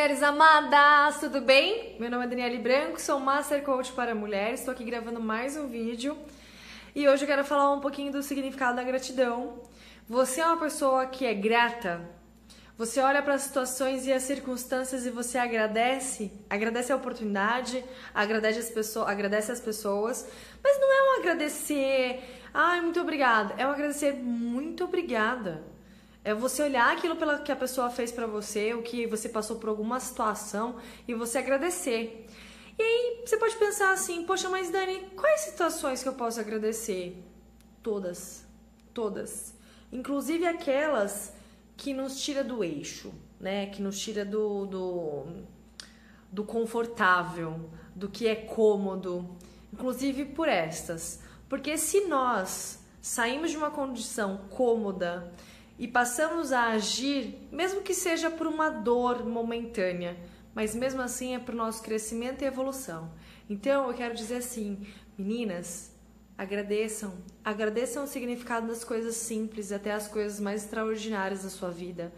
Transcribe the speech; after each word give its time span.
mulheres 0.00 0.22
amadas, 0.22 1.20
tudo 1.20 1.42
bem? 1.42 1.94
Meu 2.00 2.10
nome 2.10 2.24
é 2.24 2.26
Daniele 2.26 2.56
Branco, 2.56 2.98
sou 2.98 3.20
Master 3.20 3.62
Coach 3.62 3.92
para 3.92 4.14
mulheres, 4.14 4.60
estou 4.60 4.72
aqui 4.72 4.82
gravando 4.82 5.20
mais 5.20 5.58
um 5.58 5.66
vídeo 5.66 6.16
e 6.96 7.06
hoje 7.06 7.24
eu 7.24 7.26
quero 7.26 7.44
falar 7.44 7.70
um 7.70 7.80
pouquinho 7.80 8.10
do 8.10 8.22
significado 8.22 8.76
da 8.76 8.82
gratidão. 8.82 9.60
Você 10.08 10.40
é 10.40 10.46
uma 10.46 10.56
pessoa 10.56 11.04
que 11.04 11.26
é 11.26 11.34
grata? 11.34 12.00
Você 12.78 12.98
olha 12.98 13.20
para 13.20 13.34
as 13.34 13.42
situações 13.42 14.06
e 14.06 14.12
as 14.12 14.22
circunstâncias 14.22 15.04
e 15.04 15.10
você 15.10 15.36
agradece? 15.36 16.32
Agradece 16.48 16.90
a 16.94 16.96
oportunidade, 16.96 17.84
agradece 18.14 18.58
as, 18.58 18.70
pessoas, 18.70 19.06
agradece 19.06 19.52
as 19.52 19.60
pessoas, 19.60 20.26
mas 20.64 20.80
não 20.80 20.90
é 20.90 21.02
um 21.02 21.20
agradecer, 21.20 22.40
ai, 22.54 22.80
muito 22.80 23.02
obrigada, 23.02 23.54
é 23.58 23.66
um 23.66 23.70
agradecer 23.70 24.14
muito 24.14 24.82
obrigada. 24.82 25.62
É 26.22 26.34
você 26.34 26.62
olhar 26.62 26.92
aquilo 26.94 27.16
pela 27.16 27.38
que 27.38 27.50
a 27.50 27.56
pessoa 27.56 27.88
fez 27.88 28.12
para 28.12 28.26
você, 28.26 28.74
o 28.74 28.82
que 28.82 29.06
você 29.06 29.28
passou 29.28 29.56
por 29.56 29.68
alguma 29.70 29.98
situação 29.98 30.76
e 31.08 31.14
você 31.14 31.38
agradecer. 31.38 32.26
E 32.78 32.82
aí 32.82 33.22
você 33.24 33.36
pode 33.36 33.56
pensar 33.56 33.92
assim, 33.92 34.24
poxa, 34.24 34.48
mas 34.48 34.70
Dani, 34.70 35.00
quais 35.16 35.42
situações 35.42 36.02
que 36.02 36.08
eu 36.08 36.14
posso 36.14 36.40
agradecer? 36.40 37.22
Todas, 37.82 38.44
todas. 38.92 39.54
Inclusive 39.92 40.46
aquelas 40.46 41.32
que 41.76 41.94
nos 41.94 42.22
tira 42.22 42.44
do 42.44 42.62
eixo, 42.62 43.12
né? 43.40 43.66
Que 43.66 43.80
nos 43.80 43.98
tira 43.98 44.24
do, 44.24 44.66
do, 44.66 45.26
do 46.30 46.44
confortável, 46.44 47.70
do 47.94 48.08
que 48.08 48.28
é 48.28 48.34
cômodo. 48.34 49.36
Inclusive 49.72 50.26
por 50.26 50.48
estas. 50.48 51.20
Porque 51.48 51.78
se 51.78 52.02
nós 52.02 52.78
saímos 53.00 53.50
de 53.50 53.56
uma 53.56 53.70
condição 53.70 54.42
cômoda 54.50 55.32
e 55.80 55.88
passamos 55.88 56.52
a 56.52 56.64
agir, 56.72 57.48
mesmo 57.50 57.80
que 57.80 57.94
seja 57.94 58.30
por 58.30 58.46
uma 58.46 58.68
dor 58.68 59.24
momentânea, 59.24 60.14
mas 60.54 60.74
mesmo 60.74 61.00
assim 61.00 61.34
é 61.34 61.38
para 61.38 61.54
o 61.54 61.56
nosso 61.56 61.82
crescimento 61.82 62.42
e 62.42 62.44
evolução. 62.44 63.10
Então 63.48 63.88
eu 63.88 63.94
quero 63.94 64.14
dizer 64.14 64.36
assim, 64.36 64.86
meninas, 65.16 65.90
agradeçam, 66.36 67.14
agradeçam 67.42 68.04
o 68.04 68.06
significado 68.06 68.66
das 68.66 68.84
coisas 68.84 69.16
simples 69.16 69.72
até 69.72 69.90
as 69.92 70.06
coisas 70.06 70.38
mais 70.38 70.64
extraordinárias 70.64 71.44
da 71.44 71.48
sua 71.48 71.70
vida. 71.70 72.12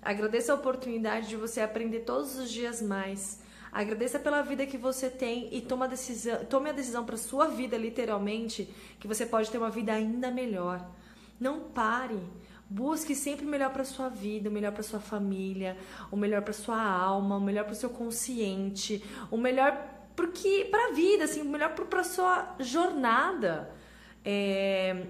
Agradeça 0.00 0.52
a 0.52 0.54
oportunidade 0.54 1.26
de 1.26 1.34
você 1.34 1.60
aprender 1.60 2.00
todos 2.02 2.38
os 2.38 2.48
dias 2.48 2.80
mais. 2.80 3.40
Agradeça 3.72 4.20
pela 4.20 4.42
vida 4.42 4.64
que 4.64 4.78
você 4.78 5.10
tem 5.10 5.48
e 5.50 5.60
toma 5.60 5.86
a 5.86 5.88
decisão, 5.88 6.44
tome 6.44 6.70
a 6.70 6.72
decisão 6.72 7.04
para 7.04 7.16
sua 7.16 7.48
vida, 7.48 7.76
literalmente, 7.76 8.72
que 9.00 9.08
você 9.08 9.26
pode 9.26 9.50
ter 9.50 9.58
uma 9.58 9.70
vida 9.70 9.92
ainda 9.92 10.30
melhor. 10.30 10.88
Não 11.40 11.60
pare. 11.60 12.20
Busque 12.70 13.14
sempre 13.14 13.46
o 13.46 13.48
melhor 13.48 13.72
para 13.72 13.84
sua 13.84 14.08
vida, 14.08 14.50
o 14.50 14.52
melhor 14.52 14.72
para 14.72 14.82
sua 14.82 15.00
família, 15.00 15.76
o 16.10 16.16
melhor 16.16 16.42
para 16.42 16.52
sua 16.52 16.82
alma, 16.82 17.36
o 17.36 17.40
melhor 17.40 17.64
para 17.64 17.72
o 17.72 17.76
seu 17.76 17.88
consciente, 17.88 19.02
o 19.30 19.38
melhor 19.38 19.96
porque 20.14 20.66
para 20.68 20.88
a 20.88 20.92
vida, 20.92 21.24
assim, 21.24 21.40
o 21.42 21.44
melhor 21.44 21.74
para 21.74 22.02
sua 22.02 22.56
jornada. 22.58 23.72
É... 24.24 25.06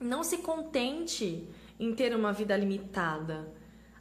Não 0.00 0.24
se 0.24 0.38
contente 0.38 1.48
em 1.78 1.94
ter 1.94 2.14
uma 2.14 2.32
vida 2.32 2.56
limitada. 2.56 3.48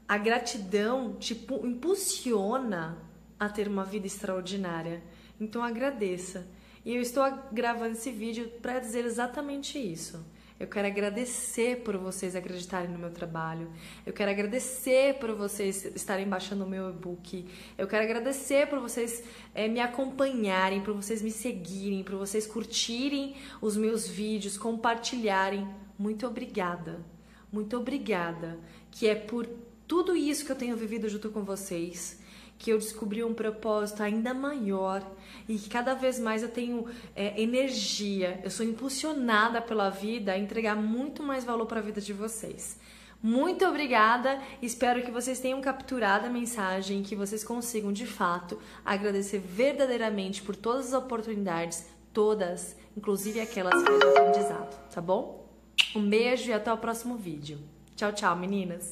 A 0.07 0.17
gratidão 0.17 1.13
te 1.13 1.33
impulsiona 1.63 2.97
a 3.39 3.47
ter 3.47 3.67
uma 3.67 3.83
vida 3.83 4.07
extraordinária. 4.07 5.03
Então 5.39 5.63
agradeça. 5.63 6.47
E 6.83 6.95
eu 6.95 7.01
estou 7.01 7.23
gravando 7.51 7.91
esse 7.91 8.09
vídeo 8.09 8.49
para 8.61 8.79
dizer 8.79 9.05
exatamente 9.05 9.77
isso. 9.77 10.25
Eu 10.59 10.67
quero 10.67 10.87
agradecer 10.87 11.83
por 11.83 11.97
vocês 11.97 12.35
acreditarem 12.35 12.89
no 12.89 12.97
meu 12.97 13.11
trabalho. 13.11 13.71
Eu 14.03 14.11
quero 14.11 14.31
agradecer 14.31 15.19
por 15.19 15.31
vocês 15.33 15.85
estarem 15.95 16.27
baixando 16.27 16.65
o 16.65 16.69
meu 16.69 16.89
e-book. 16.89 17.45
Eu 17.77 17.87
quero 17.87 18.03
agradecer 18.03 18.67
por 18.67 18.79
vocês 18.79 19.23
é, 19.53 19.67
me 19.67 19.79
acompanharem, 19.79 20.81
por 20.81 20.95
vocês 20.95 21.21
me 21.21 21.29
seguirem, 21.29 22.03
por 22.03 22.15
vocês 22.15 22.47
curtirem 22.47 23.35
os 23.61 23.77
meus 23.77 24.07
vídeos, 24.07 24.57
compartilharem. 24.57 25.67
Muito 25.97 26.25
obrigada. 26.25 27.05
Muito 27.51 27.77
obrigada. 27.77 28.59
Que 28.89 29.07
é 29.07 29.13
por 29.13 29.47
tudo 29.87 30.15
isso 30.15 30.43
que 30.43 30.51
eu 30.51 30.55
tenho 30.55 30.75
vivido 30.75 31.07
junto 31.07 31.29
com 31.29 31.43
vocês 31.43 32.19
que 32.57 32.71
eu 32.71 32.77
descobri 32.77 33.23
um 33.23 33.33
propósito 33.33 34.01
ainda 34.01 34.33
maior 34.33 35.03
e 35.47 35.57
que 35.57 35.69
cada 35.69 35.93
vez 35.93 36.19
mais 36.19 36.43
eu 36.43 36.49
tenho 36.49 36.85
é, 37.15 37.39
energia, 37.41 38.39
eu 38.43 38.49
sou 38.49 38.65
impulsionada 38.65 39.61
pela 39.61 39.89
vida 39.89 40.31
a 40.33 40.37
entregar 40.37 40.75
muito 40.75 41.21
mais 41.23 41.43
valor 41.43 41.65
para 41.65 41.79
a 41.79 41.83
vida 41.83 42.01
de 42.01 42.13
vocês. 42.13 42.77
Muito 43.21 43.65
obrigada, 43.65 44.39
espero 44.61 45.01
que 45.03 45.09
vocês 45.09 45.39
tenham 45.39 45.59
capturado 45.59 46.27
a 46.27 46.29
mensagem, 46.29 47.01
que 47.01 47.15
vocês 47.15 47.43
consigam 47.43 47.91
de 47.91 48.05
fato 48.05 48.59
agradecer 48.85 49.39
verdadeiramente 49.39 50.43
por 50.43 50.55
todas 50.55 50.87
as 50.87 50.93
oportunidades, 50.93 51.87
todas, 52.13 52.75
inclusive 52.95 53.39
aquelas 53.39 53.73
que 53.83 53.97
de 53.97 54.05
aprendizado, 54.05 54.89
tá 54.93 55.01
bom? 55.01 55.47
Um 55.95 56.07
beijo 56.07 56.49
e 56.49 56.53
até 56.53 56.71
o 56.71 56.77
próximo 56.77 57.17
vídeo. 57.17 57.59
Tchau, 57.95 58.13
tchau, 58.13 58.35
meninas! 58.35 58.85